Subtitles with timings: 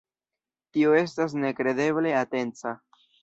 [0.77, 2.73] Tio estas nekredeble atenca.